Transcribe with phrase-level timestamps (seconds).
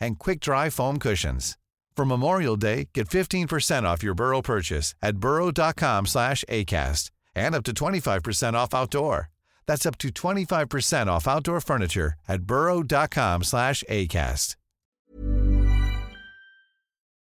[0.00, 1.56] and quick-dry foam cushions.
[1.96, 7.64] For Memorial Day, get 15% off your Burrow purchase at burrow.com slash ACAST and up
[7.64, 9.28] to 25% off outdoor.
[9.66, 14.56] That's up to 25% off outdoor furniture at burrow.com slash ACAST.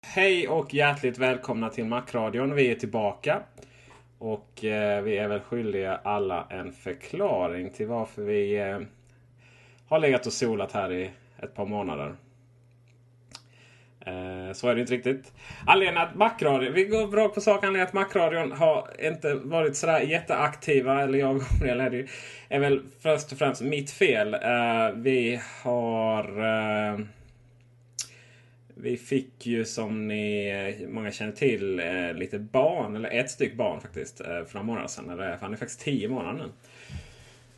[0.07, 2.55] Hej och hjärtligt välkomna till Macradion.
[2.55, 3.43] Vi är tillbaka.
[4.19, 8.81] Och eh, vi är väl skyldiga alla en förklaring till varför vi eh,
[9.89, 11.11] har legat och solat här i
[11.43, 12.17] ett par månader.
[14.05, 15.33] Eh, så är det inte riktigt.
[15.67, 17.65] Anledningen att Macradion, vi går rakt på sak.
[17.65, 22.07] Anledningen att Macradion har inte varit sådär jätteaktiva, eller jag eller det
[22.49, 24.35] är väl först och främst mitt fel.
[24.35, 26.25] Eh, vi har...
[26.25, 26.99] Eh,
[28.77, 31.83] vi fick ju som ni många känner till
[32.15, 35.11] lite barn, eller ett styck barn faktiskt, för några månader sedan.
[35.11, 36.53] Eller, han är faktiskt tio månader nu.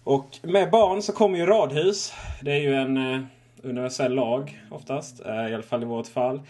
[0.04, 2.12] Och med barn så kommer ju radhus.
[2.42, 3.26] Det är ju en
[3.66, 5.27] universell lag oftast.
[5.27, 6.41] Eh, I alla fall i vårt fall.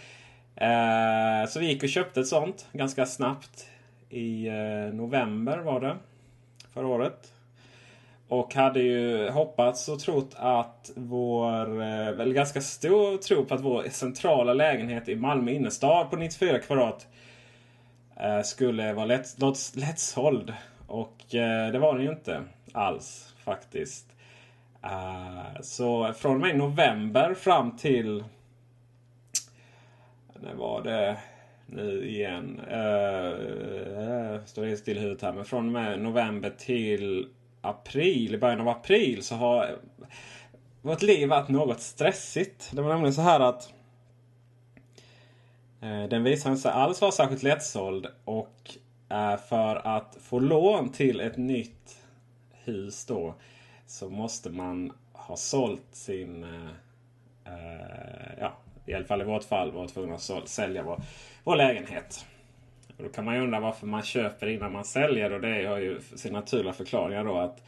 [0.55, 3.67] Eh, så vi gick och köpte ett sånt ganska snabbt.
[4.09, 5.95] I eh, november var det.
[6.73, 7.33] Förra året.
[8.27, 13.61] Och hade ju hoppats och trott att vår, Eller väl ganska stor tro på att
[13.61, 17.07] vår centrala lägenhet i Malmö innerstad på 94 kvadrat
[18.43, 19.35] skulle vara lätt,
[19.75, 20.53] lättsåld.
[20.87, 21.17] Och
[21.71, 22.41] det var den ju inte
[22.73, 24.16] alls faktiskt.
[24.87, 28.23] Uh, så från och med november fram till...
[30.39, 31.17] När var det
[31.65, 32.59] nu igen?
[32.59, 35.33] Uh, står helt still i huvudet här.
[35.33, 37.27] Men från och med november till
[37.61, 39.77] april, i början av april så har
[40.81, 42.71] vårt liv varit något stressigt.
[42.73, 43.73] Det var nämligen så här att
[45.83, 48.07] uh, den visade sig alls vara särskilt lättsåld.
[48.25, 48.77] Och
[49.49, 51.97] för att få lån till ett nytt
[52.63, 53.35] hus då
[53.87, 56.43] så måste man ha sålt sin...
[56.43, 56.69] Eh,
[57.53, 61.01] eh, ja, i alla fall i vårt fall var tvungna att sälja vår,
[61.43, 62.25] vår lägenhet.
[62.97, 65.33] Och då kan man ju undra varför man köper innan man säljer.
[65.33, 67.63] Och det har ju sin naturliga förklaringar då att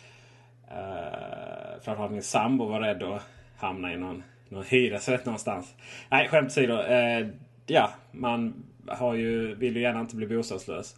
[0.68, 3.22] eh, framförallt min sambo var rädd att
[3.57, 5.75] hamna i någon, någon hyresrätt någonstans.
[6.09, 6.81] Nej, skämt åsido.
[6.81, 7.28] Eh,
[7.66, 10.96] ja, man har ju, vill ju gärna inte bli bostadslös.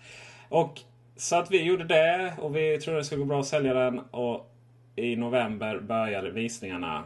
[0.50, 0.80] Och
[1.16, 4.00] så att vi gjorde det och vi trodde det skulle gå bra att sälja den.
[4.00, 4.51] Och
[4.96, 7.06] i november började visningarna.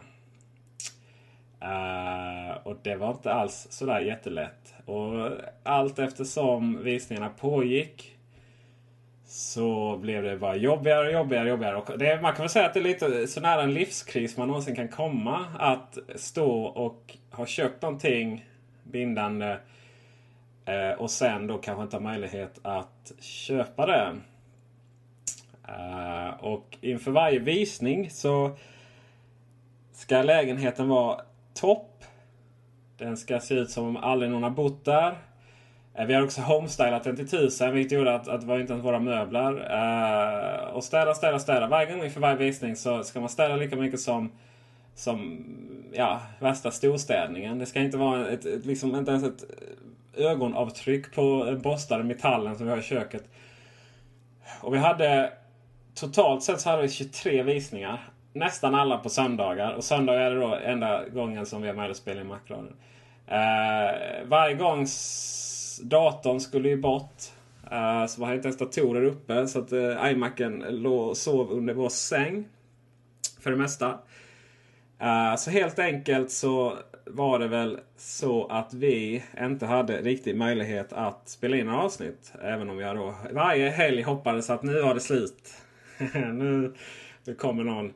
[1.64, 4.74] Uh, och det var inte alls sådär jättelätt.
[4.86, 5.32] Och
[5.64, 8.18] allt eftersom visningarna pågick
[9.26, 11.50] så blev det bara jobbigare och jobbigare.
[11.50, 11.76] jobbigare.
[11.76, 14.48] Och det, man kan väl säga att det är lite så nära en livskris man
[14.48, 15.46] någonsin kan komma.
[15.60, 18.46] Att stå och ha köpt någonting
[18.84, 19.58] bindande
[20.70, 24.16] uh, och sen då kanske inte ha möjlighet att köpa det.
[25.70, 28.52] Uh, och inför varje visning så
[29.94, 31.22] ska lägenheten vara
[31.54, 32.04] topp.
[32.98, 35.16] Den ska se ut som om aldrig någon har bott där.
[36.00, 38.74] Uh, vi har också homestylat den till tusen vilket gjorde att, att det var inte
[38.74, 39.52] ens våra möbler.
[39.52, 41.68] Uh, och städa, städa, städa.
[41.68, 44.32] Varje gång inför varje visning så ska man städa lika mycket som
[44.96, 45.46] som
[45.94, 47.60] ja, värsta storstädningen.
[47.60, 49.44] Det ska inte vara ett, ett, liksom, inte ens ett
[50.18, 53.24] ögonavtryck på borstade metallen som vi har i köket.
[54.62, 55.34] Och vi hade
[55.96, 58.10] totalt sett så hade vi 23 visningar.
[58.34, 59.74] Nästan alla på söndagar.
[59.74, 62.76] Och söndagar är det då enda gången som vi har möjlighet att spela in Macradion.
[63.32, 64.86] Uh, varje gång
[65.82, 67.24] datorn skulle ju bort.
[67.72, 69.48] Uh, så var inte ens datorer uppe.
[69.48, 72.46] Så att uh, iMacen låg och sov under vår säng.
[73.40, 73.90] För det mesta.
[75.02, 80.94] Uh, så helt enkelt så var det väl så att vi inte hade riktig möjlighet
[80.94, 82.34] att spela in några avsnitt.
[82.42, 85.65] Även om jag då varje helg hoppades att nu var det slut.
[86.14, 86.74] nu,
[87.26, 87.94] nu kommer någon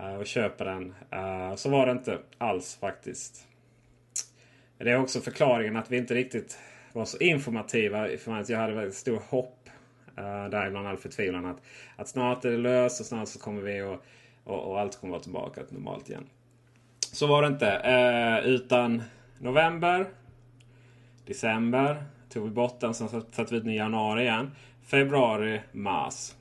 [0.00, 0.94] uh, och köper den.
[1.14, 3.46] Uh, så var det inte alls faktiskt.
[4.78, 6.58] Det är också förklaringen att vi inte riktigt
[6.92, 8.08] var så informativa.
[8.18, 9.68] För att jag hade väldigt stor hopp.
[10.16, 11.46] Eh, uh, däribland all förtvivlan.
[11.46, 11.62] Att,
[11.96, 14.04] att snart är det löst och snart så kommer vi och,
[14.44, 16.26] och, och allt kommer vara tillbaka till normalt igen.
[17.12, 17.82] Så var det inte.
[18.44, 19.02] Utan
[19.38, 20.06] november,
[21.26, 22.94] december tog vi bort den.
[22.94, 24.50] Sen satte vi den i januari igen.
[24.82, 26.32] Februari, mars.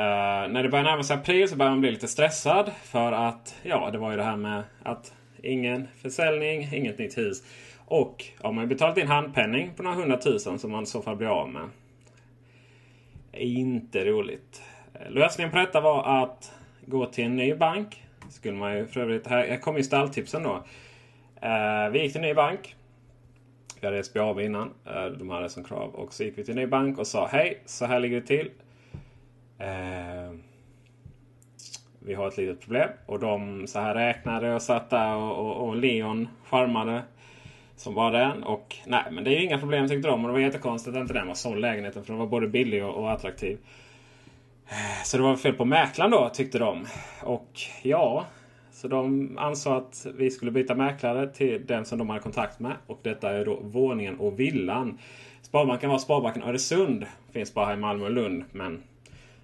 [0.00, 2.70] Uh, när det börjar närma sig april så börjar man bli lite stressad.
[2.82, 7.42] För att ja, det var ju det här med att ingen försäljning, inget nytt hus.
[7.86, 11.28] Och har man betalat in handpenning på några hundratusen som man i så fall blir
[11.28, 11.68] av med.
[13.32, 14.62] Inte roligt.
[14.94, 16.52] Eh, lösningen på detta var att
[16.86, 18.04] gå till en ny bank.
[18.30, 20.64] Skulle man ju för övrigt, här, här kommer ju stalltipsen då.
[21.44, 22.76] Uh, vi gick till en ny bank.
[23.80, 24.70] Vi hade SBAB innan.
[24.86, 25.94] Uh, de hade som krav.
[25.94, 28.26] Och så gick vi till en ny bank och sa hej, så här ligger det
[28.26, 28.50] till.
[29.60, 30.34] Eh,
[31.98, 32.88] vi har ett litet problem.
[33.06, 37.02] Och de så här räknade och satt där och, och, och Leon charmade.
[37.76, 38.42] Som var den.
[38.42, 40.24] Och nej, men det är ju inga problem tyckte de.
[40.24, 42.04] Och det var jättekonstigt att inte den var såld lägenheten.
[42.04, 43.58] För den var både billig och, och attraktiv.
[44.68, 46.86] Ehm, så det var fel på mäklaren då tyckte de.
[47.22, 48.26] Och ja,
[48.72, 52.72] så de ansåg att vi skulle byta mäklare till den som de hade kontakt med.
[52.86, 54.98] Och detta är då våningen och villan.
[55.42, 57.06] Sparbanken var Sparbanken Öresund.
[57.32, 58.44] Finns bara här i Malmö och Lund.
[58.52, 58.82] Men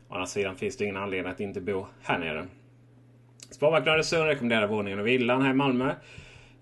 [0.09, 2.47] å andra sidan finns det ingen anledning att inte bo här nere.
[3.51, 5.95] Sparbanken Öresund rekommenderar våningen och villan här i Malmö.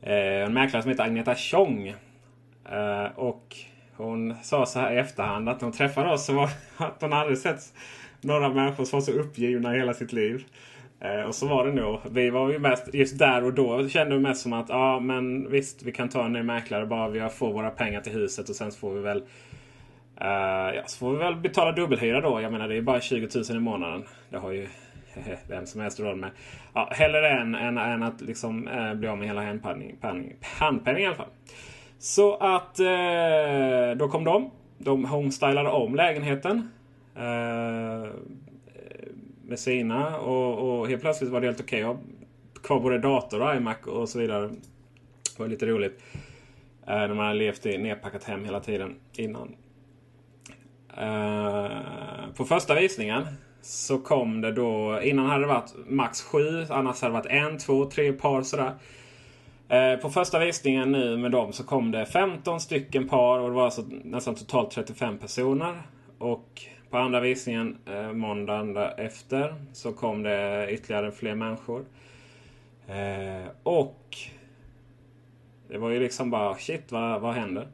[0.03, 1.95] Eh, en mäklare som heter Agneta Tjong.
[2.71, 3.57] Eh, och
[3.97, 7.13] hon sa så här i efterhand att när hon träffade oss så var att hon
[7.13, 7.61] aldrig sett
[8.21, 10.45] några människor som var så uppgivna i hela sitt liv.
[11.01, 11.99] Eh, och så var det nog.
[12.11, 15.51] Vi var ju mest, just där och då kände vi mest som att ja men
[15.51, 18.57] visst vi kan ta en ny mäklare bara vi får våra pengar till huset och
[18.57, 19.23] sen får vi väl
[20.21, 22.41] Uh, ja, så får vi väl betala dubbelhyra då.
[22.41, 24.05] Jag menar det är ju bara 20 000 i månaden.
[24.31, 24.69] Det har ju
[25.49, 26.31] vem som helst råd med.
[26.75, 29.43] Ja, hellre än, än, än att liksom, uh, bli av med hela
[30.59, 31.31] handpenningen i alla fall.
[31.99, 34.51] Så att uh, då kom de.
[34.79, 36.71] De homestylade om lägenheten.
[37.17, 38.11] Uh,
[39.47, 42.03] med sina och, och helt plötsligt var det helt okej okay.
[42.63, 44.49] kvar både dator och iMac och så vidare.
[45.37, 46.03] Det var lite roligt.
[46.89, 49.55] Uh, när man hade levt i nedpackat hem hela tiden innan.
[50.97, 51.69] Eh,
[52.37, 53.27] på första visningen
[53.63, 57.59] så kom det då, innan hade det varit max sju, annars hade det varit en,
[57.59, 58.73] två, tre par sådär.
[59.69, 63.55] Eh, på första visningen nu med dem så kom det 15 stycken par och det
[63.55, 65.83] var alltså nästan totalt 35 personer.
[66.19, 71.85] Och på andra visningen eh, måndagen efter så kom det ytterligare fler människor.
[72.89, 74.17] Eh, och
[75.69, 77.69] det var ju liksom bara shit vad, vad händer?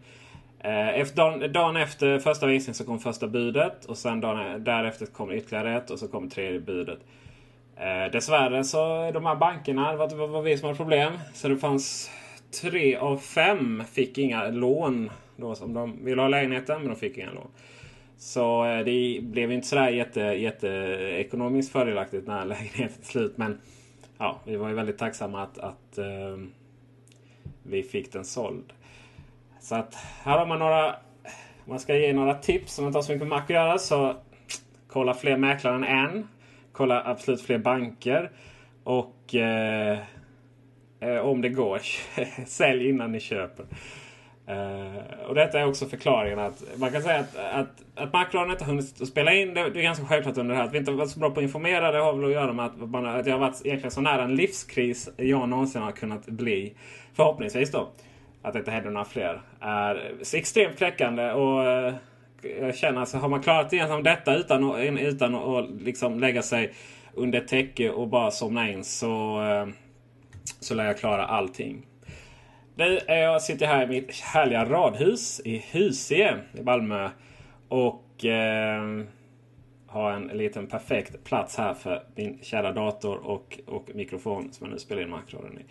[0.63, 4.59] Eh, efter, dagen, dagen, efter första visningen så kom första budet och sen dagen e-
[4.59, 6.99] därefter kom ytterligare ett och så kom tredje budet.
[7.77, 11.13] Eh, dessvärre så de här bankerna, det var, det var vi som hade problem.
[11.35, 12.11] Så det fanns
[12.63, 15.11] tre av fem fick inga lån.
[15.37, 17.49] Då, som de ville ha lägenheten men de fick inga lån.
[18.19, 20.69] Så eh, det blev inte sådär jätte, jätte
[21.19, 23.37] ekonomiskt fördelaktigt när lägenheten till slut.
[23.37, 23.61] Men
[24.19, 26.37] ja, vi var ju väldigt tacksamma att, att eh,
[27.63, 28.73] vi fick den såld.
[29.61, 30.97] Så att här har man några...
[31.65, 33.79] Om man ska ge några tips som inte har så mycket med Mac att göra
[33.79, 34.17] så
[34.89, 36.29] kolla fler mäklare än en.
[36.73, 38.31] Kolla absolut fler banker.
[38.85, 39.99] Och eh,
[41.01, 41.81] eh om det går,
[42.47, 43.65] sälj innan ni köper.
[44.51, 48.65] Uh, och detta är också förklaringen att man kan säga att, att, att Macron inte
[48.65, 49.55] har hunnit spela in.
[49.55, 50.67] Det, det är ganska självklart under det här.
[50.67, 52.65] Att vi inte varit så bra på att informera det har väl att göra med
[52.65, 56.27] att, man, att jag har varit egentligen så nära en livskris jag någonsin har kunnat
[56.27, 56.75] bli.
[57.15, 57.89] Förhoppningsvis då.
[58.43, 59.41] Att det inte händer några fler.
[59.61, 61.95] Är extremt kläckande och eh,
[62.61, 66.73] jag känner att har man klarat igenom detta utan, att, utan att liksom lägga sig
[67.15, 69.67] under täcke och bara somna in så, eh,
[70.61, 71.87] så lär jag klara allting.
[72.75, 77.11] Nu är jag sitter här i mitt härliga radhus i Husie i Malmö.
[77.69, 79.05] Och eh,
[79.87, 84.73] har en liten perfekt plats här för min kära dator och, och mikrofon som jag
[84.73, 85.65] nu spelar in makrorna i.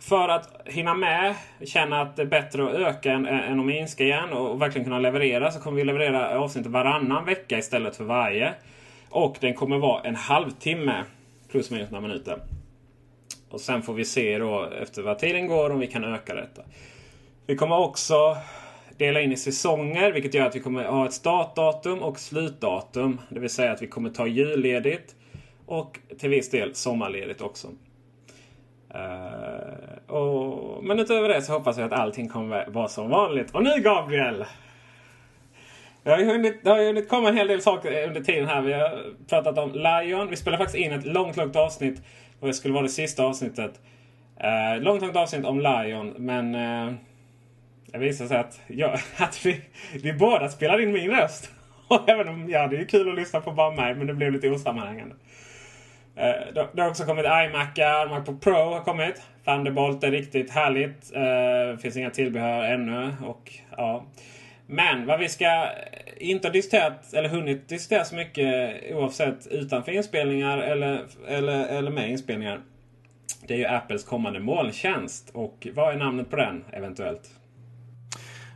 [0.00, 4.04] För att hinna med, känna att det är bättre att öka än, än att minska
[4.04, 8.54] igen och verkligen kunna leverera så kommer vi leverera avsnitt varannan vecka istället för varje.
[9.10, 11.04] Och den kommer vara en halvtimme
[11.50, 12.38] plus minus några minuter.
[13.50, 16.62] Och sen får vi se då efter vad tiden går om vi kan öka detta.
[17.46, 18.36] Vi kommer också
[18.98, 23.20] dela in i säsonger vilket gör att vi kommer ha ett startdatum och slutdatum.
[23.28, 25.14] Det vill säga att vi kommer ta julledigt
[25.66, 27.68] och till viss del sommarledigt också.
[28.94, 33.54] Uh, och, men utöver det så hoppas jag att allting kommer vara som vanligt.
[33.54, 34.44] Och nu Gabriel!
[36.02, 38.60] Det har ju hunnit, det har hunnit komma en hel del saker under tiden här.
[38.60, 40.30] Vi har pratat om Lion.
[40.30, 42.02] Vi spelade faktiskt in ett långt, långt avsnitt.
[42.40, 43.80] Och det skulle vara det sista avsnittet.
[44.44, 46.14] Uh, långt, långt avsnitt om Lion.
[46.18, 46.94] Men eh, uh,
[47.86, 49.60] det visade sig att, ja, att vi,
[50.02, 51.50] vi båda spelade in min röst.
[51.88, 53.94] Och även om, ja det är kul att lyssna på bara mig.
[53.94, 55.14] Men det blev lite osammanhängande.
[56.20, 59.22] Eh, det har också kommit iMacar, Macbook Pro har kommit.
[59.44, 61.14] Thunderbolt är riktigt härligt.
[61.14, 63.12] Eh, finns inga tillbehör ännu.
[63.26, 64.04] Och, ja.
[64.66, 65.68] Men vad vi ska eh,
[66.16, 72.10] inte ha diskuterat eller hunnit diskutera så mycket oavsett utanför inspelningar eller, eller, eller med
[72.10, 72.60] inspelningar.
[73.46, 75.30] Det är ju Apples kommande molntjänst.
[75.34, 77.39] Och vad är namnet på den eventuellt?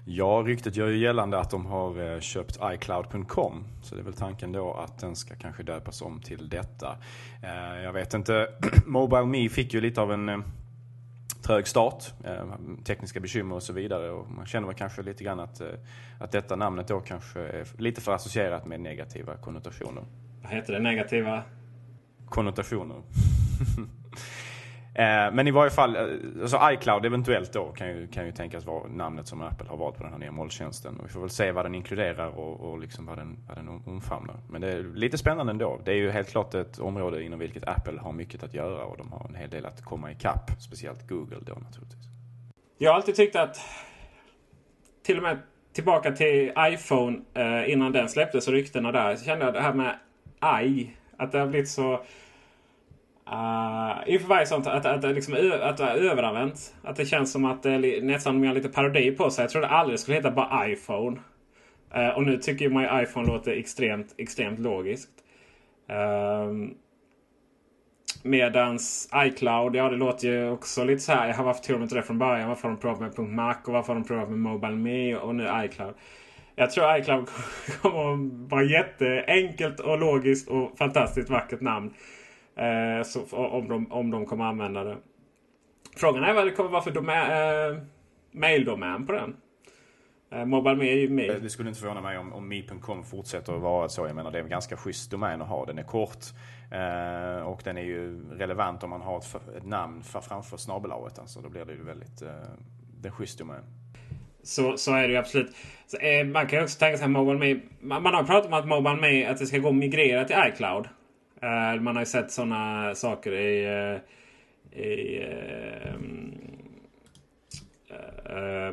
[0.06, 3.64] Ja, ryktet gör ju gällande att de har eh, köpt iCloud.com.
[3.82, 6.96] Så det är väl tanken då att den ska kanske döpas om till detta.
[7.42, 8.48] Eh, jag vet inte.
[8.86, 10.38] Mobile Me fick ju lite av en eh,
[11.42, 12.04] trög start,
[12.84, 14.10] tekniska bekymmer och så vidare.
[14.10, 15.60] Och man känner väl kanske lite grann att,
[16.18, 20.04] att detta namnet då kanske är lite för associerat med negativa konnotationer.
[20.42, 21.42] Vad heter det negativa?
[22.28, 22.96] Konnotationer.
[24.94, 26.02] Eh, men i varje fall, eh,
[26.42, 29.96] alltså iCloud eventuellt då kan ju, kan ju tänkas vara namnet som Apple har valt
[29.96, 30.96] på den här nya molntjänsten.
[30.96, 33.68] Och vi får väl se vad den inkluderar och, och liksom vad, den, vad den
[33.68, 34.36] omfamnar.
[34.50, 35.80] Men det är lite spännande ändå.
[35.84, 38.96] Det är ju helt klart ett område inom vilket Apple har mycket att göra och
[38.96, 40.50] de har en hel del att komma ikapp.
[40.60, 42.04] Speciellt Google då naturligtvis.
[42.78, 43.56] Jag har alltid tyckt att
[45.02, 45.38] till och med
[45.72, 49.16] tillbaka till iPhone eh, innan den släpptes och ryktena där.
[49.16, 49.98] Så kände jag det här med
[50.66, 50.90] i.
[51.16, 52.04] Att det har blivit så
[53.32, 56.74] Uh, inför varje sånt att, att, att, liksom, att det är överanvänt.
[56.82, 59.42] Att det känns som att det är nästan mer lite parodi på sig.
[59.42, 61.20] Jag trodde aldrig det skulle heta bara iPhone.
[61.96, 65.10] Uh, och nu tycker man ju iPhone låter extremt, extremt logiskt.
[65.90, 66.68] Uh,
[68.22, 71.28] medans iCloud, ja det låter ju också lite så här.
[71.28, 72.48] Jag har varför tog de inte det från början?
[72.48, 75.34] Varför har de provat med .mac och varför har de provat med Mobile Me och
[75.34, 75.94] nu iCloud?
[76.56, 77.28] Jag tror iCloud
[77.82, 81.94] kommer att vara jätteenkelt och logiskt och fantastiskt vackert namn.
[82.56, 84.96] Eh, så, om, de, om de kommer använda det.
[85.96, 87.82] Frågan är vad det kommer vara för domän, eh,
[88.32, 89.36] maildomän på den.
[90.30, 91.42] Eh, Mobile är ju mail.
[91.42, 94.06] Det skulle inte förvåna mig om, om Mi.com fortsätter att vara så.
[94.06, 95.64] Jag menar det är en ganska schysst domän att ha.
[95.64, 96.24] Den är kort
[96.72, 101.18] eh, och den är ju relevant om man har ett, ett namn för, framför snabelaget.
[101.18, 102.28] Alltså, då blir det ju väldigt eh,
[103.00, 103.64] det är schysst domän.
[104.42, 105.56] Så, så är det ju absolut.
[105.86, 108.46] Så, eh, man kan ju också tänka sig att Mobile Me, man, man har pratat
[108.46, 110.88] om att Mobile Me att det ska gå att migrera till iCloud.
[111.42, 113.66] Uh, man har ju sett sådana saker i...
[113.66, 114.00] Uh,
[114.80, 115.96] i uh,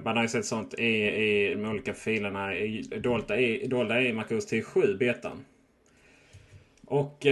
[0.04, 4.14] man har ju sett sånt i, i de olika filerna i, dolda, i, dolda i
[4.14, 5.46] MacOS 7 betan.
[6.86, 7.26] Och...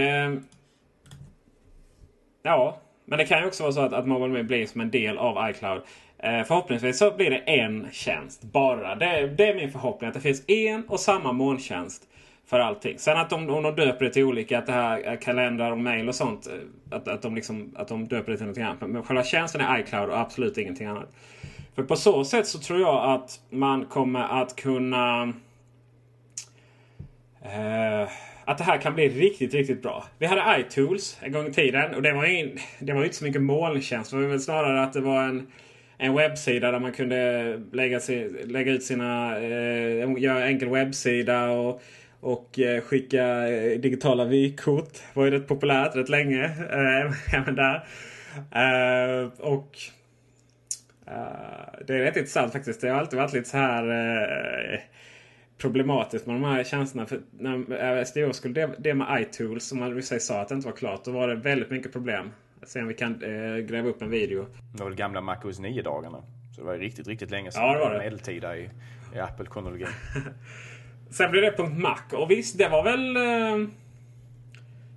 [2.42, 5.18] ja, men det kan ju också vara så att, att MobileMe blir som en del
[5.18, 5.82] av iCloud.
[6.20, 8.94] förhoppningsvis så blir det en tjänst bara.
[8.94, 12.09] Det, det är min förhoppning att det finns en och samma molntjänst
[12.50, 12.98] för allting.
[12.98, 16.14] Sen att de, hon döper det till olika, att det här kalendrar och mail och
[16.14, 16.46] sånt.
[16.46, 18.80] Eh, att, att, de, liksom, att de döper det till någonting annat.
[18.80, 21.16] Men själva tjänsten är iCloud och absolut ingenting annat.
[21.74, 25.32] För på så sätt så tror jag att man kommer att kunna...
[27.42, 28.08] Eh,
[28.44, 30.04] att det här kan bli riktigt, riktigt bra.
[30.18, 33.24] Vi hade iTools en gång i tiden och det var ju, det var inte så
[33.24, 34.10] mycket molntjänst.
[34.10, 35.46] Det var väl snarare att det var en,
[35.98, 38.00] en webbsida där man kunde lägga,
[38.44, 39.38] lägga ut sina...
[39.38, 41.82] Eh, göra enkel webbsida och
[42.20, 44.98] och eh, skicka eh, digitala vykort.
[45.14, 46.44] var ju rätt populärt rätt länge.
[46.44, 47.74] Eh, även där.
[48.34, 49.78] Eh, och
[51.86, 52.80] det är rätt intressant faktiskt.
[52.80, 54.84] Det har alltid varit lite så här
[55.58, 57.06] problematiskt med de här tjänsterna.
[57.06, 60.76] För när SDO skulle det med iTools som man sig sa att det inte var
[60.76, 61.04] klart.
[61.04, 62.30] Då var det väldigt mycket problem.
[62.62, 63.18] Se om vi kan
[63.68, 64.46] gräva upp en video.
[64.72, 66.22] Det var väl gamla MacOS 9-dagarna.
[66.54, 67.62] Så det var riktigt, riktigt länge sedan.
[67.62, 67.98] Ja, det var det.
[67.98, 68.70] Medeltida i,
[69.14, 69.88] i Apple-kronologin.
[71.10, 73.16] Sen blev det .mac och visst, det var väl...
[73.16, 73.68] Eh,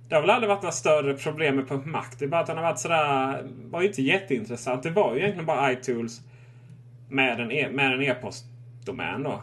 [0.08, 2.04] det har väl aldrig varit några större problem med .mac.
[2.18, 3.42] Det är bara att den har varit sådär...
[3.70, 4.82] var ju inte jätteintressant.
[4.82, 6.20] Det var ju egentligen bara iTools
[7.08, 9.42] med en, e med en e-postdomän då.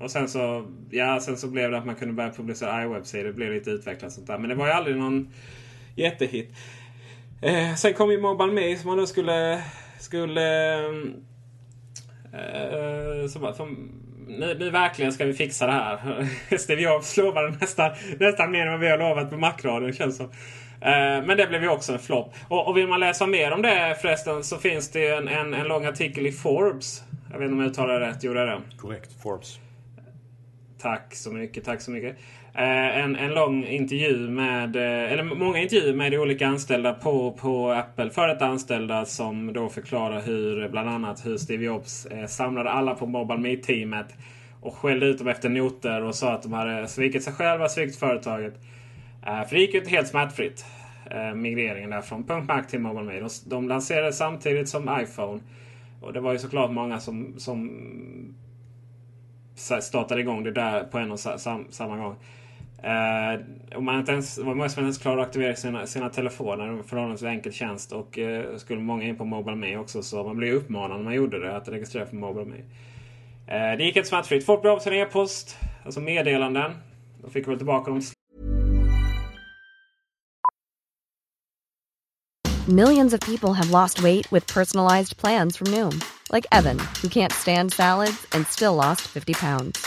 [0.00, 3.24] Och sen så, ja, sen så blev det att man kunde börja publicera iWebsidor.
[3.24, 4.38] Det blev lite utvecklat sånt där.
[4.38, 5.28] Men det var ju aldrig någon
[5.94, 6.54] jättehit.
[7.42, 9.62] Eh, sen kom ju Mobile Me som man då skulle...
[9.98, 10.84] skulle eh,
[12.32, 13.99] eh som, som
[14.38, 16.28] nu, nu verkligen ska vi fixa det här.
[16.58, 20.30] Steve Jobs lovade nästan, nästan mer än vad vi har lovat på Macradion känns som.
[20.80, 22.34] Eh, men det blev ju också en flopp.
[22.48, 25.66] Och, och, vill man läsa mer om det förresten så finns det en, en, en
[25.66, 27.02] lång artikel i Forbes.
[27.32, 28.24] Jag vet inte om jag uttalar det rätt.
[28.24, 28.76] Gjorde jag det?
[28.76, 29.22] Korrekt.
[29.22, 29.58] Forbes.
[30.78, 32.16] Tack så mycket, tack så mycket.
[32.54, 37.70] Eh, en, en lång intervju med, eh, eller många intervjuer med olika anställda på, på
[37.70, 38.10] Apple.
[38.10, 42.94] För ett anställda som då förklarar hur, bland annat hur Steve Jobs eh, samlade alla
[42.94, 44.14] på Mobile Meet-teamet.
[44.60, 47.96] Och skällde ut dem efter noter och sa att de hade svikit sig själva, svikit
[47.96, 48.54] företaget.
[49.22, 50.64] För det gick ju inte helt smärtfritt.
[51.34, 53.20] Migreringen där från Punkt Mac till Mobile Meet.
[53.44, 55.40] De, de lanserades samtidigt som iPhone.
[56.00, 57.70] Och det var ju såklart många som, som
[59.80, 61.20] startade igång det där på en och
[61.70, 62.16] samma gång.
[62.82, 63.40] Eh,
[63.76, 66.66] och man inte ens, var många som inte ens klarade att aktivera sina, sina telefoner.
[66.66, 67.92] Det var förhållandevis enkel tjänst.
[67.92, 70.02] Och eh, skulle många in på MobileMe också.
[70.02, 72.56] Så man blev uppmanad när man gjorde det att registrera för MobileMe.
[73.46, 74.46] Eh, det gick inte smärtfritt.
[74.46, 75.56] Folk blev av sin e-post.
[75.84, 76.72] Alltså meddelanden.
[77.22, 78.00] De fick väl tillbaka dem.
[82.68, 86.00] Millions of people have lost weight with personalized plans from Noom.
[86.32, 89.86] Like Evan, who can't stand salads and still lost 50 pounds.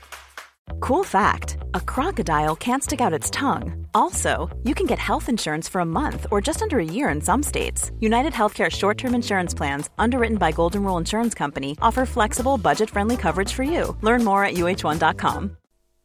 [0.79, 3.87] Cool fact a crocodile can't stick out its tongue.
[3.93, 7.21] Also, you can get health insurance for a month or just under a year in
[7.21, 7.91] some states.
[7.99, 12.89] United Healthcare short term insurance plans, underwritten by Golden Rule Insurance Company, offer flexible, budget
[12.89, 13.95] friendly coverage for you.
[14.01, 15.57] Learn more at uh1.com.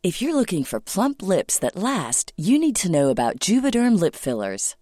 [0.02, 4.14] If you're looking for plump lips that last, you need to know about Juvederm lip
[4.14, 4.76] fillers.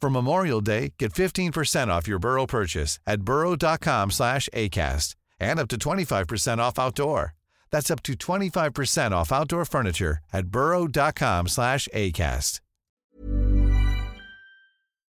[0.00, 5.68] For Memorial Day, get 15% off your Burrow purchase at burrow.com slash ACAST and up
[5.68, 7.34] to 25% off outdoor.
[7.70, 12.60] That's up to 25% off outdoor furniture at burrow.com slash ACAST.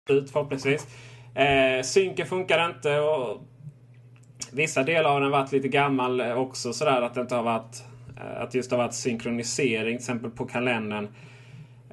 [0.08, 0.86] Ut förhoppningsvis.
[1.34, 3.40] Eh, synken funkar inte och
[4.52, 7.84] vissa delar har den varit lite gammal också sådär att det inte har varit
[8.16, 11.08] eh, att just har varit synkronisering till exempel på kalendern.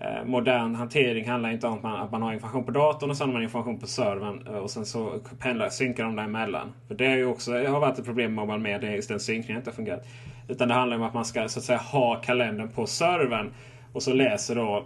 [0.03, 3.17] Eh, modern hantering handlar inte om att man, att man har information på datorn och
[3.17, 4.47] sen har man information på servern.
[4.47, 6.73] Eh, och sen så pendlar, synkar de däremellan.
[6.87, 9.59] För det, är ju också, har varit ett problem med Mobile Media, just den synkningen
[9.59, 10.07] inte har fungerat.
[10.47, 13.53] Utan det handlar om att man ska så att säga ha kalendern på servern.
[13.93, 14.85] Och så läser då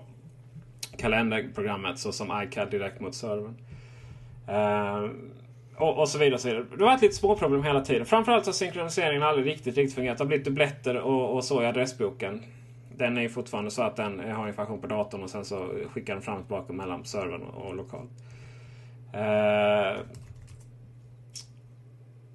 [0.97, 3.55] kalenderprogrammet så som iCal direkt mot servern.
[4.49, 5.11] Uh,
[5.75, 6.35] och, och, så vidare.
[6.35, 6.65] Och så vidare.
[6.77, 8.05] Det har varit lite småproblem hela tiden.
[8.05, 10.17] Framförallt har synkroniseringen aldrig riktigt, riktigt fungerat.
[10.17, 12.43] Det har blivit dubbletter och, och så i adressboken
[12.97, 16.13] den är ju fortfarande så att den har information på datorn och sen så skickar
[16.13, 18.07] den fram och tillbaka mellan servern och, lokal.
[19.13, 19.99] Eh,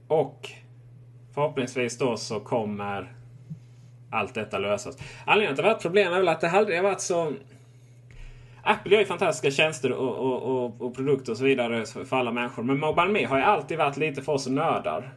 [0.09, 0.51] och
[1.35, 3.13] förhoppningsvis då så kommer
[4.11, 4.99] allt detta lösas.
[5.25, 7.33] Anledningen till att det har varit problem är väl att det aldrig har varit så...
[8.63, 12.33] Apple gör ju fantastiska tjänster och, och, och, och, produkter och så vidare för alla
[12.33, 12.63] människor.
[12.63, 15.13] Men Mobile Me har ju alltid varit lite för oss nördar.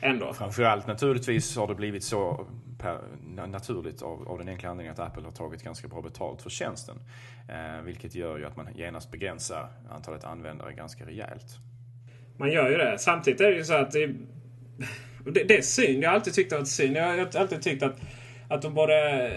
[0.00, 0.32] Ändå.
[0.32, 2.46] Framförallt naturligtvis har det blivit så
[2.82, 6.50] per, naturligt av, av den enkla anledningen att Apple har tagit ganska bra betalt för
[6.50, 6.96] tjänsten.
[7.48, 11.56] Eh, vilket gör ju att man genast begränsar antalet användare ganska rejält.
[12.36, 12.98] Man gör ju det.
[12.98, 14.06] Samtidigt är det ju så att det,
[15.24, 16.02] det, det är synd.
[16.02, 16.96] Jag har alltid tyckt att det var synd.
[16.96, 18.00] Jag har alltid tyckt att,
[18.48, 19.30] att de borde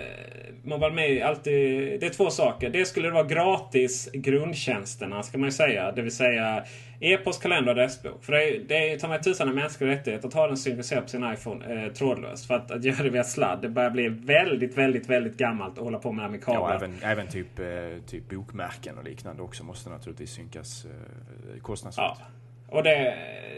[0.66, 1.54] Mobile Me alltid...
[2.00, 2.70] Det är två saker.
[2.70, 5.92] Det skulle vara gratis grundtjänsterna ska man ju säga.
[5.92, 6.66] Det vill säga
[7.00, 8.24] e-post, kalender och adressbok.
[8.24, 11.04] För det är, det är ta mig tusan en mänsklig rättighet att ha den synkroniserad
[11.04, 12.48] på sin iPhone eh, trådlöst.
[12.48, 15.84] För att, att göra det via sladd, det börjar bli väldigt, väldigt, väldigt gammalt att
[15.84, 16.70] hålla på med det med kablar.
[16.70, 17.66] Ja, även, även typ, eh,
[18.08, 22.06] typ bokmärken och liknande också måste naturligtvis synkas eh, kostnadsfritt.
[22.20, 22.26] Ja.
[22.70, 23.14] Och det,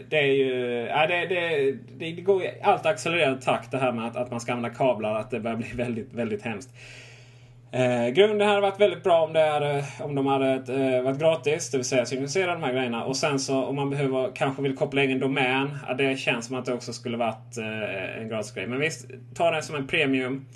[0.08, 0.86] det är ju...
[0.90, 4.40] Ja, det, det, det, går i allt accelererad takt det här med att, att man
[4.40, 5.14] ska använda kablar.
[5.14, 6.70] Att det börjar bli väldigt, väldigt hemskt.
[7.72, 11.18] Eh, grunden hade varit väldigt bra om, det hade, eh, om de hade eh, varit
[11.18, 11.70] gratis.
[11.70, 13.04] Det vill säga synkronisera de här grejerna.
[13.04, 15.78] Och sen så om man behöver, kanske vill koppla egen domän.
[15.88, 18.66] Ja, det känns som att det också skulle varit eh, en gratis grej.
[18.66, 20.46] Men visst, ta det som en premium.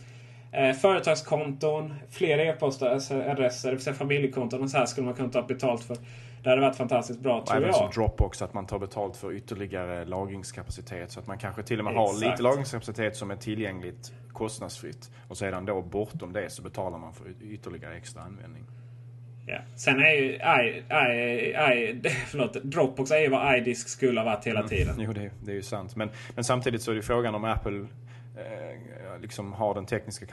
[0.52, 3.34] Eh, företagskonton, fler e-postadresser,
[3.64, 5.96] det vill säga familjekonton och så här skulle man kunna ta betalt för.
[6.42, 7.76] Det hade varit fantastiskt bra och tror även jag.
[7.76, 11.10] som Dropbox att man tar betalt för ytterligare lagringskapacitet.
[11.10, 12.22] Så att man kanske till och med Exakt.
[12.22, 15.10] har lite lagringskapacitet som är tillgängligt kostnadsfritt.
[15.28, 18.64] Och sedan då bortom det så betalar man för ytterligare extra användning.
[19.46, 19.58] Ja.
[19.76, 24.46] Sen är ju I, I, I, förlåt, Dropbox är ju vad iDisk skulle ha varit
[24.46, 24.68] hela mm.
[24.68, 24.94] tiden.
[24.94, 25.06] Mm.
[25.06, 25.96] Jo, det, det är ju sant.
[25.96, 27.86] Men, men samtidigt så är det frågan om Apple
[29.20, 30.26] liksom har den tekniska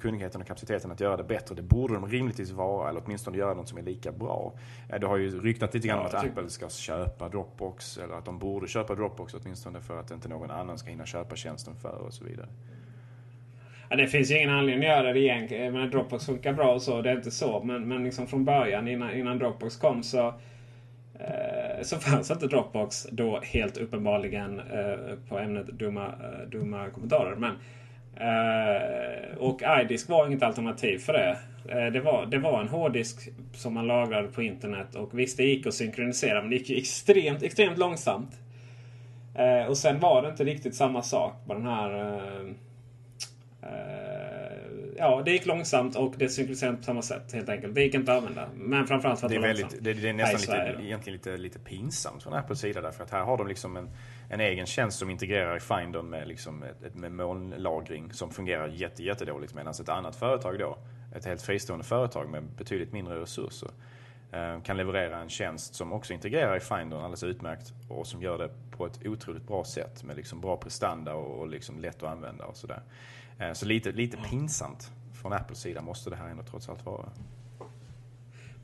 [0.00, 1.54] kunnigheten och kapaciteten att göra det bättre.
[1.54, 4.52] Det borde de rimligtvis vara, eller åtminstone göra något som är lika bra.
[4.88, 8.24] Eh, det har ju ryktat lite grann om att Apple ska köpa Dropbox, eller att
[8.24, 11.98] de borde köpa Dropbox åtminstone för att inte någon annan ska hinna köpa tjänsten för
[12.06, 12.48] och så vidare.
[13.88, 15.72] Ja, det finns ju ingen anledning att göra det egentligen.
[15.72, 17.62] Men Dropbox funkar bra och så, det är inte så.
[17.62, 20.34] Men, men liksom från början innan, innan Dropbox kom så eh,
[21.78, 27.36] Eh, så fanns inte Dropbox då helt uppenbarligen eh, på ämnet dumma, eh, dumma kommentarer.
[27.36, 27.54] Men,
[29.38, 31.38] och iDisk var inget alternativ för det.
[31.90, 35.66] Det, var, det var en hårddisk som man lagrade på internet och visst det gick
[35.66, 38.30] att synkronisera men det gick extremt, extremt långsamt.
[39.68, 42.20] Och sen var det inte riktigt samma sak på den här
[44.98, 47.74] ja, det gick långsamt och det synkroniserades på samma sätt helt enkelt.
[47.74, 48.48] Det gick inte att använda.
[48.54, 51.36] Men framförallt för att det är det väldigt, det, det, är nästan lite, egentligen lite,
[51.36, 53.90] lite pinsamt från Apples sida därför att här har de liksom en,
[54.28, 59.02] en egen tjänst som integrerar i Findern med, liksom ett, med molnlagring som fungerar jätte,
[59.02, 60.78] jättedåligt medan ett annat företag då,
[61.16, 63.70] ett helt fristående företag med betydligt mindre resurser
[64.34, 68.38] Eh, kan leverera en tjänst som också integrerar i Findern alldeles utmärkt och som gör
[68.38, 72.44] det på ett otroligt bra sätt med liksom bra prestanda och liksom lätt att använda
[72.44, 72.82] och sådär.
[73.38, 74.92] Eh, så lite, lite pinsamt
[75.22, 77.08] från Apples sida måste det här ändå trots allt vara.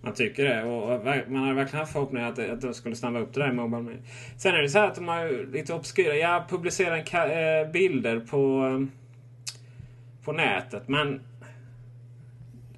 [0.01, 0.65] Man tycker det.
[0.65, 3.53] Och man hade verkligen haft förhoppningar att, att de skulle snabba upp det där i
[3.53, 3.97] Mobile Me.
[4.37, 6.15] Sen är det så här att de har lite obskyra.
[6.15, 8.87] Jag publicerar eh, bilder på,
[10.25, 10.89] på nätet.
[10.89, 11.21] Men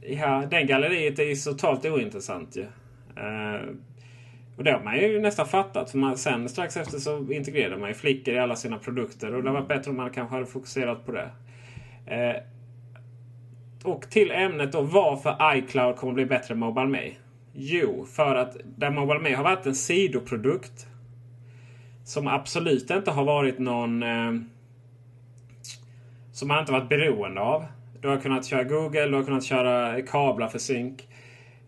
[0.01, 2.61] ja, den galleriet är ju totalt ointressant ju.
[2.61, 2.82] Ja.
[3.17, 3.69] Eh,
[4.57, 5.91] och det har man ju nästan fattat.
[5.91, 9.35] För man, sen strax efter så integrerade man ju flickor i alla sina produkter.
[9.35, 11.31] Och det var bättre om man kanske hade fokuserat på det.
[12.07, 12.43] Eh,
[13.85, 17.13] och till ämnet då varför iCloud kommer bli bättre än MobileMe.
[17.53, 20.87] Jo, för att där MobileMe har varit en sidoprodukt
[22.05, 24.03] som absolut inte har varit någon...
[24.03, 24.33] Eh,
[26.33, 27.65] som man inte varit beroende av.
[28.01, 31.09] Du har kunnat köra Google, du har kunnat köra kablar för synk.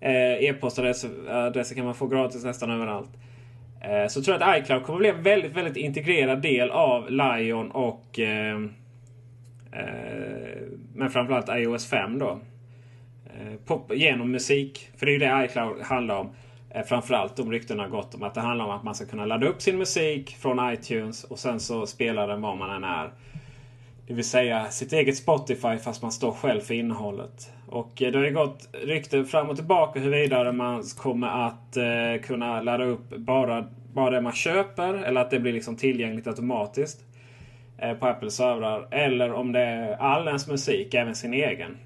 [0.05, 3.11] Eh, E-postadresser kan man få gratis nästan överallt.
[3.81, 7.71] Eh, så tror jag att iCloud kommer bli en väldigt, väldigt integrerad del av Lion
[7.71, 8.59] och eh,
[9.77, 10.63] Eh,
[10.95, 12.41] men framförallt iOS 5 då.
[13.27, 14.91] Eh, pop, genom musik.
[14.97, 16.31] För det är ju det iCloud handlar om.
[16.71, 19.27] Eh, framförallt de ryktena har gått om att det handlar om att man ska kunna
[19.27, 23.11] ladda upp sin musik från iTunes och sen så spelar den var man än är.
[24.07, 27.53] Det vill säga sitt eget Spotify fast man står själv för innehållet.
[27.67, 32.23] Och eh, det har ju gått rykten fram och tillbaka huruvida man kommer att eh,
[32.23, 37.01] kunna ladda upp bara, bara det man köper eller att det blir liksom tillgängligt automatiskt.
[37.79, 38.89] Eh, på Apples servrar.
[38.91, 41.77] Eller om det är all ens musik, även sin egen.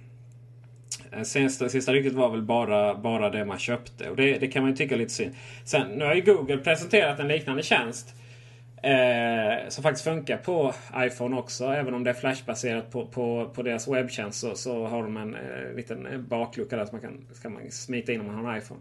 [1.12, 4.11] Eh, sista, sista ryktet var väl bara, bara det man köpte.
[4.11, 5.35] Och det, det kan man ju tycka lite synd.
[5.64, 8.14] Sen, nu har ju Google presenterat en liknande tjänst.
[8.83, 11.64] Eh, som faktiskt funkar på iPhone också.
[11.64, 15.35] Även om det är flashbaserat på, på, på deras webbtjänst så, så har de en
[15.35, 18.59] eh, liten baklucka där som man kan, kan man smita in om man har en
[18.59, 18.81] iPhone.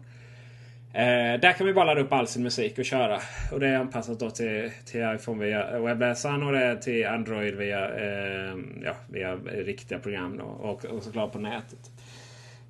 [0.92, 3.20] Eh, där kan vi bara ladda upp all sin musik och köra.
[3.52, 7.54] Och det är anpassat då till, till iPhone via webbläsaren och det är till Android
[7.54, 11.90] via, eh, ja, via riktiga program då, och, och såklart på nätet.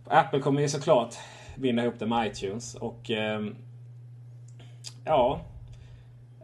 [0.04, 1.14] Apple kommer ju såklart
[1.56, 3.46] binda ihop det med iTunes och eh,
[5.04, 5.40] ja.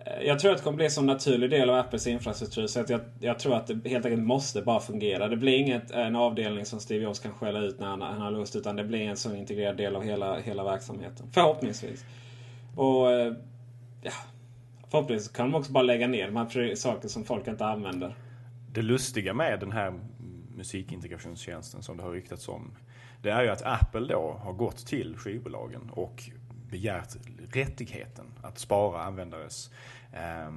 [0.05, 2.81] Eh, jag tror att det kommer bli en så naturlig del av Apples infrastruktur så
[2.81, 5.29] att jag, jag, tror att det helt enkelt måste bara fungera.
[5.29, 8.21] Det blir inget eh, en avdelning som Steve Jobs kan skälla ut när han, han
[8.21, 11.27] har lust utan det blir en så integrerad del av hela, hela verksamheten.
[11.33, 12.05] Förhoppningsvis.
[12.77, 13.35] Och eh,
[14.03, 14.12] ja,
[14.95, 18.17] Förhoppningsvis kan de också bara lägga ner de här saker som folk inte använder.
[18.73, 19.95] Det lustiga med den här
[20.57, 22.77] musikintegrationstjänsten som det har ryktats om.
[23.23, 26.23] Det är ju att Apple då har gått till skivbolagen och
[26.74, 27.16] begärt
[27.52, 29.70] rättigheten att spara användares
[30.12, 30.50] eh,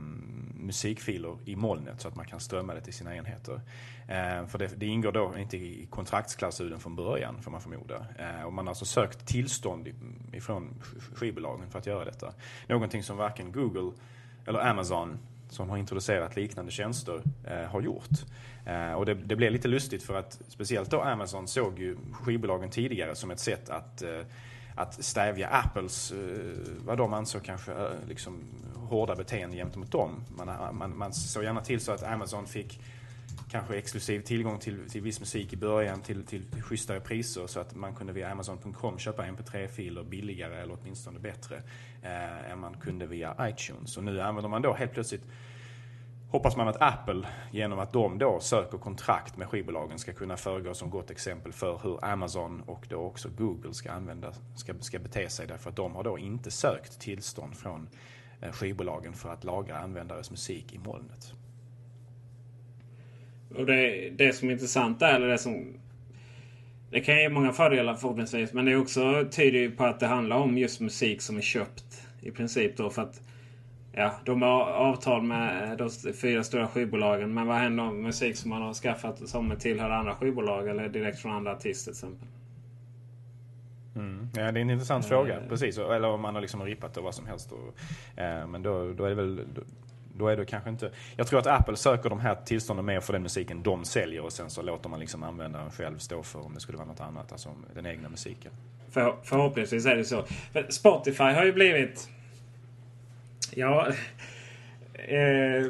[0.53, 3.61] musikfiler i molnet så att man kan strömma det till sina enheter.
[4.07, 8.05] Eh, för det, det, ingår då inte i kontraktsklausulen från början får man förmoda.
[8.19, 9.87] Eh, och man har alltså sökt tillstånd
[10.33, 10.81] ifrån
[11.15, 12.33] skivbolagen för att göra detta.
[12.67, 13.91] Någonting som varken Google
[14.45, 15.17] eller Amazon
[15.49, 18.25] som har introducerat liknande tjänster eh, har gjort.
[18.65, 22.69] Eh, och det, det blev lite lustigt för att speciellt då Amazon såg ju skivbolagen
[22.69, 24.21] tidigare som ett sätt att eh,
[24.77, 26.17] att stävja Apples, eh,
[26.85, 28.43] vad de ansåg kanske eh, liksom,
[28.75, 30.23] hårda beteende gentemot dem.
[30.37, 32.79] Man, man, man såg gärna till så att Amazon fick
[33.51, 37.75] kanske exklusiv tillgång till, till viss musik i början till, till schysstare priser så att
[37.75, 41.61] man kunde via Amazon.com köpa mp3-filer billigare eller åtminstone bättre
[42.03, 43.97] eh, än man kunde via iTunes.
[43.97, 45.23] Och nu använder man då helt plötsligt
[46.29, 50.73] hoppas man att Apple genom att de då söker kontrakt med skivbolagen ska kunna föregå
[50.73, 55.29] som gott exempel för hur Amazon och då också Google ska, använda, ska, ska bete
[55.29, 55.47] sig.
[55.47, 57.89] Därför att de har då inte sökt tillstånd från
[58.41, 61.33] eh, skivbolagen för att lagra användares musik i molnet.
[63.55, 65.79] Och det, det som är intressant där, eller det som...
[66.91, 68.53] Det kan ge många fördelar förhoppningsvis.
[68.53, 71.41] Men det är också tyder ju på att det handlar om just musik som är
[71.41, 72.89] köpt i princip då.
[72.89, 73.21] För att
[73.97, 77.33] ja, de har avtal med de fyra stora skivbolagen.
[77.33, 81.19] Men vad händer med musik som man har skaffat som tillhör andra skivbolag eller direkt
[81.19, 82.27] från andra artister till exempel?
[83.95, 84.29] Mm.
[84.35, 85.09] Ja, det är en intressant mm.
[85.09, 85.39] fråga.
[85.49, 85.77] Precis.
[85.77, 87.51] Eller om man har liksom rippat och vad som helst.
[87.51, 89.35] Och, eh, men då, då är det väl...
[89.35, 89.61] Då,
[90.17, 90.91] då är det kanske inte...
[91.15, 94.31] Jag tror att Apple söker de här tillstånden mer för den musiken de säljer och
[94.31, 97.31] sen så låter man liksom användaren själv stå för om det skulle vara något annat,
[97.31, 98.51] alltså den egna musiken.
[98.89, 100.23] För, förhoppningsvis är det så.
[100.53, 102.09] För Spotify har ju blivit...
[103.55, 103.87] Ja...
[104.93, 105.65] Eh,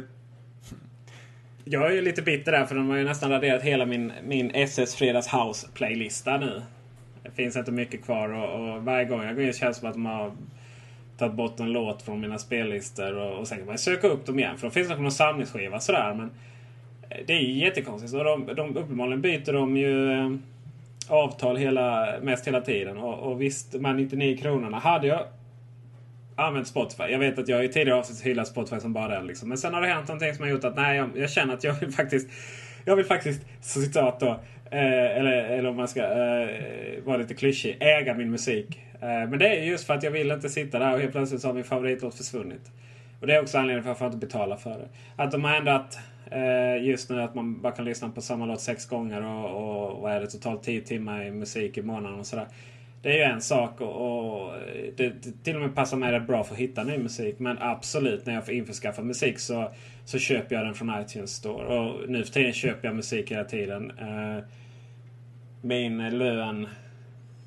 [1.69, 4.51] jag är ju lite bitter där för de har ju nästan raderat hela min, min
[4.53, 6.61] SS Fredags House-playlista nu.
[7.23, 9.89] Det finns inte mycket kvar och, och varje gång jag går in känns det som
[9.89, 10.31] att de har
[11.17, 13.17] tagit bort en låt från mina spellistor.
[13.17, 14.57] Och, och sen kan man söka upp dem igen.
[14.57, 16.13] För då finns det någon samlingsskiva sådär.
[16.13, 16.31] Men
[17.09, 18.13] eh, det är ju jättekonstigt.
[18.13, 20.31] Och de, de, uppenbarligen byter de ju eh,
[21.07, 22.97] avtal hela, mest hela tiden.
[22.97, 24.79] Och, och visst, de här 99 kronorna.
[24.79, 25.19] Hade jag
[26.37, 27.03] använt Spotify.
[27.03, 29.27] Jag vet att jag i tidigare avsnitt hyllat Spotify som bara den.
[29.27, 29.49] Liksom.
[29.49, 31.63] Men sen har det hänt någonting som har gjort att nej, jag, jag känner att
[31.63, 32.29] jag vill faktiskt
[32.87, 34.27] jag vill faktiskt, citat då,
[34.71, 38.81] eh, eller, eller om man ska eh, vara lite klyschig, äga min musik.
[38.93, 41.41] Eh, men det är just för att jag vill inte sitta där och helt plötsligt
[41.41, 42.71] så har min favoritlåt försvunnit.
[43.21, 44.87] Och det är också anledningen till varför jag inte betalar för det.
[45.15, 45.99] Att de har ändrat
[46.31, 50.01] eh, just nu att man bara kan lyssna på samma låt sex gånger och, och
[50.01, 52.47] vad är det totalt tio timmar i musik i månaden och sådär.
[53.01, 56.11] Det är ju en sak och, och eh, det, det, till och med passar mig
[56.11, 57.39] rätt bra för att hitta ny musik.
[57.39, 59.71] Men absolut, när jag får införskaffa musik så,
[60.05, 61.79] så köper jag den från iTunes Store.
[61.79, 63.91] Och nu för tiden köper jag musik hela tiden.
[63.99, 64.43] Eh,
[65.61, 66.67] min lön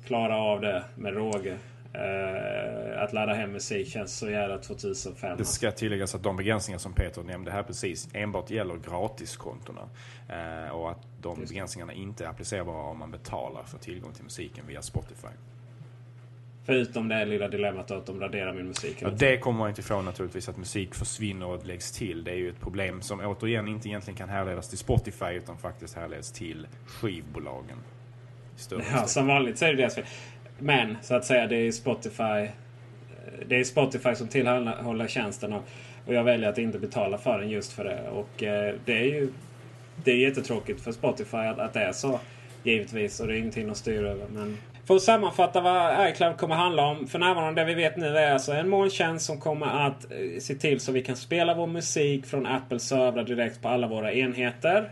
[0.05, 1.57] klarar av det med råge.
[1.95, 5.37] Uh, att ladda hem musik känns så jävla 2005.
[5.37, 9.81] Det ska tilläggas att de begränsningar som Peter nämnde här precis enbart gäller gratiskontona.
[9.81, 11.51] Uh, och att de Just.
[11.51, 15.27] begränsningarna inte är applicerbara om man betalar för tillgång till musiken via Spotify.
[16.65, 18.97] Förutom det lilla dilemmat att de raderar min musik.
[18.99, 22.23] Ja, det kommer man inte ifrån naturligtvis, att musik försvinner och läggs till.
[22.23, 25.95] Det är ju ett problem som återigen inte egentligen kan härledas till Spotify utan faktiskt
[25.95, 27.77] härleds till skivbolagen.
[28.69, 30.05] Ja, som vanligt så är det deras fel.
[30.61, 32.23] Men så att säga, det är Spotify.
[32.23, 32.49] Eh,
[33.47, 35.53] det är Spotify som tillhandahåller tjänsten.
[35.53, 35.63] Och,
[36.05, 38.09] och jag väljer att inte betala för den just för det.
[38.09, 39.29] Och eh, det är ju
[40.03, 42.19] det är jättetråkigt för Spotify att, att det är så.
[42.63, 43.19] Givetvis.
[43.19, 44.25] Och det är ingenting att styra över.
[44.27, 47.07] Men för att sammanfatta vad iCloud kommer handla om.
[47.07, 50.55] För närvarande det vi vet nu är alltså en molntjänst som kommer att eh, se
[50.55, 54.91] till så vi kan spela vår musik från Apples servrar direkt på alla våra enheter.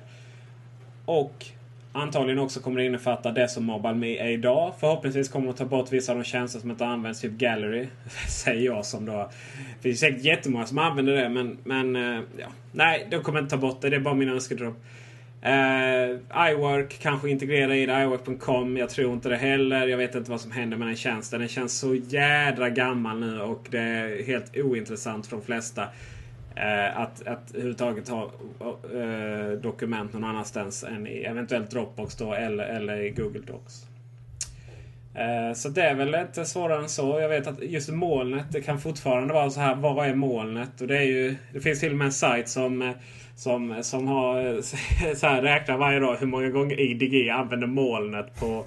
[1.05, 1.45] Och
[1.91, 4.73] antagligen också kommer det innefatta det som MobileMe är idag.
[4.79, 7.87] Förhoppningsvis kommer de ta bort vissa av de tjänster som inte används, typ Gallery.
[8.29, 9.31] Säger jag som då...
[9.81, 12.47] Det finns säkert jättemånga som använder det men, men eh, ja.
[12.71, 13.89] Nej, de kommer inte ta bort det.
[13.89, 14.75] Det är bara min önskedröm.
[15.45, 18.77] Uh, eh, iWork kanske integrerar i det, iWork.com.
[18.77, 19.87] Jag tror inte det heller.
[19.87, 21.39] Jag vet inte vad som händer med den tjänsten.
[21.39, 25.87] Den känns så jädra gammal nu och det är helt ointressant för de flesta.
[26.59, 28.31] Eh, att, att överhuvudtaget ha
[28.93, 33.88] eh, dokument någon annanstans än i eventuellt Dropbox då eller, eller i Google Docs.
[35.19, 37.19] Eh, så det är väl inte svårare än så.
[37.19, 39.75] Jag vet att just molnet, det kan fortfarande vara så här.
[39.75, 40.81] Vad är molnet?
[40.81, 42.93] Och det, är ju, det finns till och med en sajt som,
[43.35, 44.61] som, som har eh,
[45.15, 48.65] så här, räknar varje dag hur många gånger IDG använder molnet på,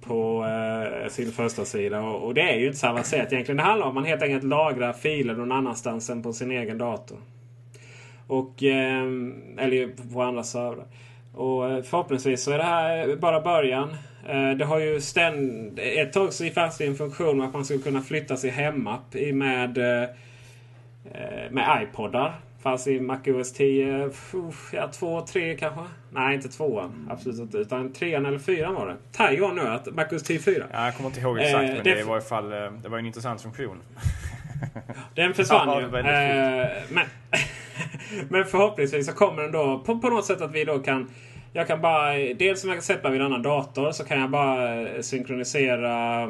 [0.00, 2.00] på eh, sin första sida.
[2.00, 3.56] Och, och, det är ju inte så avancerat egentligen.
[3.56, 6.78] Det handlar om att man helt enkelt lagrar filer någon annanstans än på sin egen
[6.78, 7.18] dator.
[8.26, 9.04] Och, eh,
[9.58, 10.86] eller på andra servrar.
[11.34, 13.88] Och eh, förhoppningsvis så är det här bara början.
[14.26, 15.78] Eh, det har ju ständ...
[15.82, 19.78] Ett tag så fanns det en funktion att man skulle kunna flytta sin hemapp med,
[19.78, 20.08] eh,
[21.50, 22.40] med iPodar.
[22.62, 24.10] Fanns i MacOS 10,
[24.72, 25.80] ja 2, 3 kanske?
[26.10, 27.58] Nej, inte 2 Absolut inte.
[27.58, 28.96] Utan 3 eller 4 var det.
[29.12, 30.66] Taiwan nu att MacOS 10 4.
[30.72, 32.98] Ja, jag kommer inte ihåg exakt, eh, men det, det, var i fall, det var
[32.98, 33.78] en intressant funktion.
[35.14, 35.86] Den försvann ja, ju.
[35.86, 37.04] Eh, men,
[38.28, 41.10] men förhoppningsvis så kommer den då på, på något sätt att vi då kan
[41.52, 44.30] jag kan bara, dels om jag kan sätta vid en annan dator så kan jag
[44.30, 46.22] bara eh, synkronisera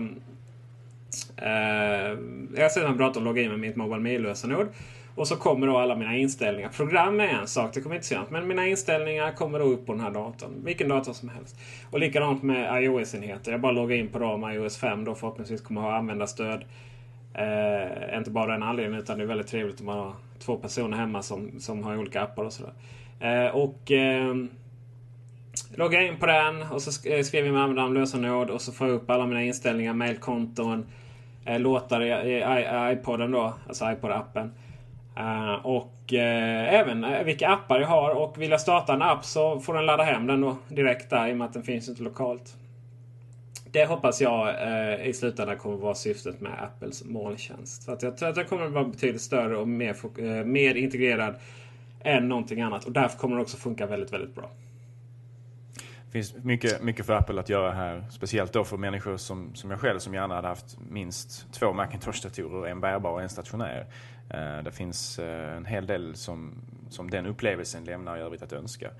[1.36, 2.18] eh,
[2.56, 4.68] jag sätter en dator och loggar in med mitt Mobile Me-lösenord.
[5.14, 6.68] Och så kommer då alla mina inställningar.
[6.68, 9.92] Program är en sak, det kommer inte se Men mina inställningar kommer då upp på
[9.92, 10.50] den här datorn.
[10.64, 11.56] Vilken dator som helst.
[11.90, 13.52] Och likadant med iOS-enheter.
[13.52, 14.50] Jag bara loggar in på dem.
[14.50, 16.64] iOS 5 då förhoppningsvis kommer ha användarstöd.
[17.34, 20.96] Eh, inte bara den anledningen utan det är väldigt trevligt om man har två personer
[20.96, 22.72] hemma som, som har olika appar och sådär.
[23.20, 24.34] Eh, och eh,
[25.74, 28.86] loggar in på den och så eh, skriver jag med användaren lösenord och så får
[28.86, 30.86] jag upp alla mina inställningar, mailkonton,
[31.44, 34.50] eh, låtar i, i, i iPoden då, alltså iPod-appen.
[35.18, 38.10] Uh, och uh, även uh, vilka appar jag har.
[38.10, 41.28] Och vill jag starta en app så får den ladda hem den då direkt där
[41.28, 42.56] i och med att den finns inte lokalt.
[43.72, 44.54] Det hoppas jag
[45.06, 47.82] i slutändan kommer vara syftet med Apples molntjänst.
[47.82, 51.34] Så att jag tror att den kommer att vara betydligt större och mer, mer integrerad
[52.00, 52.84] än någonting annat.
[52.84, 54.50] Och därför kommer den också funka väldigt, väldigt bra.
[56.08, 58.04] Det finns mycket, mycket för Apple att göra här.
[58.10, 62.66] Speciellt då för människor som, som jag själv som gärna hade haft minst två Macintosh-datorer,
[62.66, 63.86] en bärbar och en stationär.
[64.34, 66.54] Uh, det finns uh, en hel del som,
[66.90, 68.90] som den upplevelsen lämnar i övrigt att önska.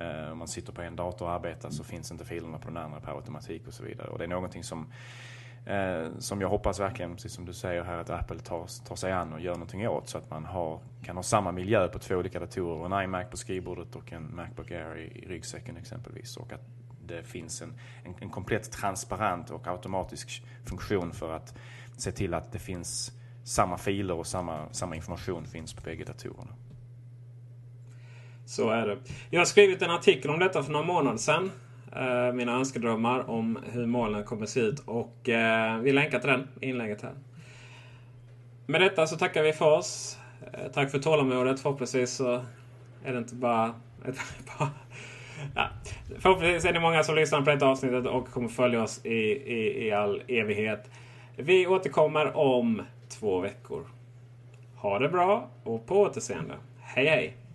[0.00, 2.76] Uh, om man sitter på en dator och arbetar så finns inte filerna på den
[2.76, 4.08] andra per automatik och så vidare.
[4.08, 4.86] Och det är någonting som
[5.66, 9.12] Eh, som jag hoppas verkligen, precis som du säger här, att Apple tar, tar sig
[9.12, 12.14] an och gör någonting åt så att man har, kan ha samma miljö på två
[12.14, 12.86] olika datorer.
[12.86, 16.36] En iMac på skrivbordet och en Macbook Air i, i ryggsäcken exempelvis.
[16.36, 16.62] Och att
[17.06, 21.54] det finns en, en, en komplett transparent och automatisk funktion för att
[21.96, 23.12] se till att det finns
[23.44, 26.54] samma filer och samma, samma information finns på bägge datorerna.
[28.46, 28.98] Så är det.
[29.30, 31.50] Jag har skrivit en artikel om detta för några månader sedan.
[31.98, 34.80] Eh, mina önskedrömmar om hur molnen kommer se ut.
[34.80, 37.12] Och eh, vi länkar till den inlägget här.
[38.66, 40.18] Med detta så tackar vi för oss.
[40.52, 41.60] Eh, tack för tålamodet.
[41.60, 42.44] Förhoppningsvis så
[43.04, 43.74] är det inte bara...
[45.54, 45.68] ja.
[46.18, 49.18] Förhoppningsvis är det många som lyssnar på detta avsnittet och kommer följa oss i,
[49.54, 50.90] i, i all evighet.
[51.36, 53.86] Vi återkommer om två veckor.
[54.76, 56.54] Ha det bra och på återseende.
[56.80, 57.47] Hej hej!